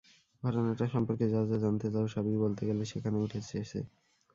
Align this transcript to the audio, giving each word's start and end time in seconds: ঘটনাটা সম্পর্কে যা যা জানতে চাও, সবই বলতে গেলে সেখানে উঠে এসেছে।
ঘটনাটা 0.43 0.85
সম্পর্কে 0.93 1.25
যা 1.27 1.41
যা 1.43 1.57
জানতে 1.63 1.87
চাও, 1.93 2.05
সবই 2.15 2.37
বলতে 2.43 2.61
গেলে 2.69 2.83
সেখানে 2.91 3.17
উঠে 3.17 3.37
এসেছে। 3.43 3.79